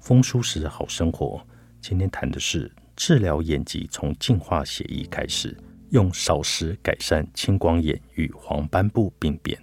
[0.00, 1.40] 风舒适好生活，
[1.80, 5.56] 今天谈的是治疗眼疾从净化血液开始，
[5.90, 9.60] 用少食改善青光眼与黄斑部病变。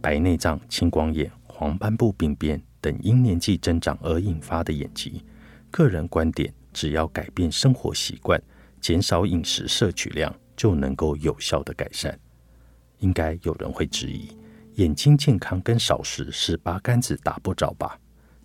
[0.00, 1.30] 白内障、青光眼。
[1.54, 5.22] 黄斑部病变等因年纪增长而引发的眼疾，
[5.70, 8.42] 个人观点，只要改变生活习惯，
[8.80, 12.18] 减少饮食摄取量，就能够有效的改善。
[12.98, 14.36] 应该有人会质疑，
[14.74, 17.96] 眼睛健康跟少食是八竿子打不着吧？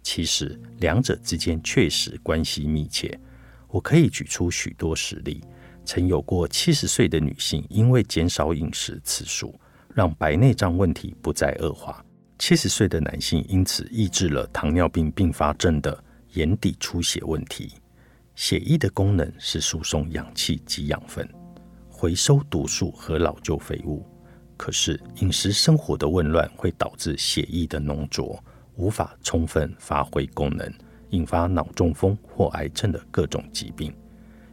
[0.10, 3.20] 其实两者之间确实关系密切。
[3.68, 5.44] 我可以举出许多实例，
[5.84, 9.60] 曾有过七十岁的女性，因为减少饮食次数，
[9.94, 12.02] 让白内障问题不再恶化。
[12.40, 16.02] 七十岁的男性因此抑制了糖尿病并发症的
[16.36, 17.74] 眼底出血问题。
[18.34, 21.27] 血液的功能是输送氧气及养分，
[21.90, 24.05] 回收毒素和老旧废物。
[24.55, 28.42] 可是饮食生活的紊乱会导致血液的浓浊，
[28.78, 30.74] 无法充分发挥功能，
[31.10, 33.94] 引发脑中风或癌症的各种疾病。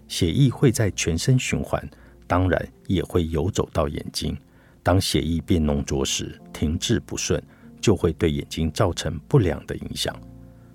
[0.08, 1.89] 血液会在全身循环，
[2.27, 4.36] 当然也会游走到眼睛。
[4.83, 7.42] 当血液变浓浊时，停滞不顺。
[7.80, 10.19] 就会对眼睛造成不良的影响，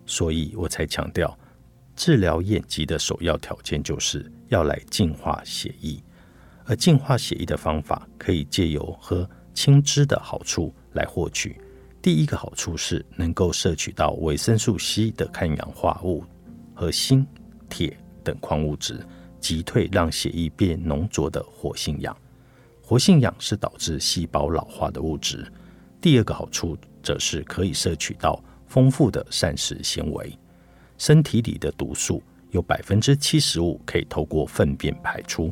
[0.05, 1.36] 所以我才强调，
[1.95, 6.00] 治疗眼疾的首要条件就是要来净化血液，
[6.66, 11.59] 而净化血液的方法可以借由喝青汁的好处来获取。
[12.02, 16.23] 第一个好处是能够摄取到维生素 C 的抗氧化物
[16.73, 17.25] 和锌、
[17.69, 19.05] 铁等矿物质，
[19.39, 22.15] 击退让血液变浓浊的活性氧。
[22.82, 25.45] 活性氧是导致细胞老化的物质。
[26.02, 26.77] 第二个好处。
[27.02, 30.38] 则是可以摄取到丰富的膳食纤维，
[30.98, 32.21] 身体里的毒素
[32.52, 35.52] 有百分之七十五可以透过粪便排出，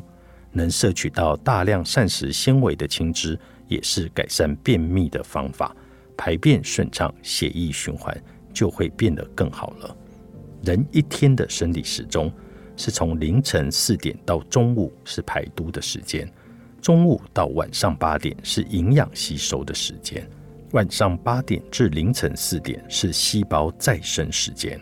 [0.52, 5.74] 能摄取到大量膳食纤维的青汁，也是改善便秘的方法。
[6.18, 8.14] 排便顺畅，血液循环
[8.52, 9.96] 就会变得更好了。
[10.64, 12.30] 人一天的生理时钟
[12.76, 16.30] 是从凌晨四点到中午是排毒的时间，
[16.82, 20.28] 中午到晚上八点是营养吸收的时间。
[20.72, 24.78] 晚上八点至凌晨四点是细胞再生时间，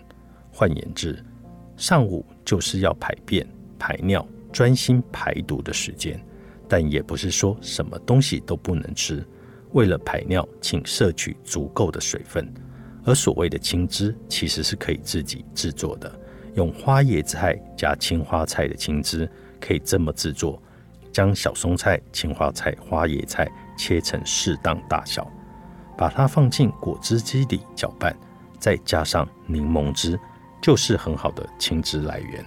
[0.51, 1.23] 换言之，
[1.77, 3.47] 上午就是要排便、
[3.79, 6.19] 排尿、专心排毒的时间。
[6.67, 9.25] 但也不是说什么东西都不能吃。
[9.77, 12.51] 为了排尿，请摄取足够的水分。
[13.05, 16.11] 而所谓的青汁，其实是可以自己制作的。
[16.55, 20.61] 用花椰菜加青花菜的青汁，可以这么制作：
[21.13, 25.31] 将小松菜、青花菜、花椰菜切成适当大小。
[25.95, 28.17] 把它放进果汁机里搅拌，
[28.59, 30.19] 再加上柠檬汁，
[30.63, 32.43] 就是很好的青汁来源。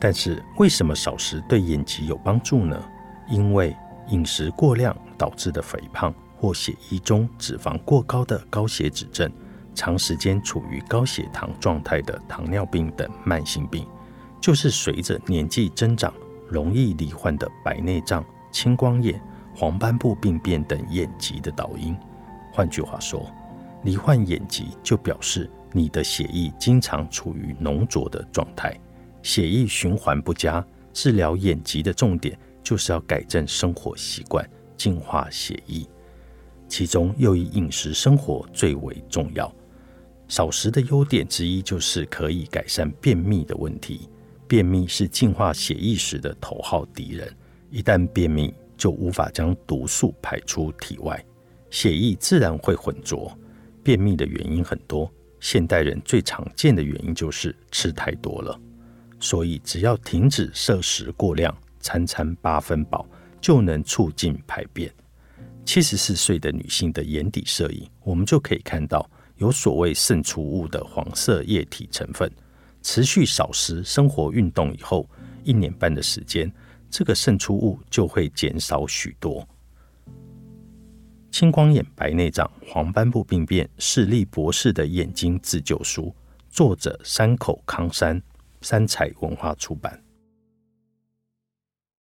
[0.00, 2.82] 但是为什么少食对眼疾有帮助呢？
[3.28, 3.76] 因为
[4.08, 9.30] 饮食过量导致的肥胖或血液中脂肪过高的高血脂症，
[9.76, 13.86] 长时间处于高血糖状态的糖尿病等慢性病，
[14.40, 16.12] 就是随着年纪增长
[16.48, 19.22] 容易罹患的白内障、青光眼、
[19.54, 21.96] 黄斑部病变等眼疾的导因。
[22.52, 23.24] 换句话说，
[23.84, 28.76] 罹患眼疾就表示你的血液经常处于浓浊的状态，
[29.22, 30.64] 血液循环不佳。
[30.92, 34.44] 治疗眼疾的重点就是要改正生活习惯，
[34.76, 35.86] 净化血液。
[36.72, 39.54] 其中又以饮食生活最为重要。
[40.26, 44.08] 少食的优点之一就是可以改善便秘的问题。
[44.48, 47.30] 便秘是净化血液时的头号敌人，
[47.68, 51.22] 一旦便秘，就无法将毒素排出体外。
[51.68, 53.30] 血液自然会浑浊，
[53.82, 55.12] 便秘的原因很多。
[55.40, 58.58] 现代人最常见的原因就是吃太多了，
[59.20, 63.06] 所以只要停止摄食过量，餐餐八分饱，
[63.42, 64.90] 就能促进排便。
[65.64, 72.30] 七十四岁的女性的眼底摄影，我们就可以看到有所谓渗出物的黄色液体成分。
[72.82, 75.08] 持续少食、生活运动以后，
[75.44, 76.52] 一年半的时间，
[76.90, 79.46] 这个渗出物就会减少许多。
[81.30, 86.14] 青光眼、白内障、黄斑部病变，视力博士的眼睛自救书，
[86.50, 88.20] 作者山口康山，
[88.60, 89.98] 三彩文化出版。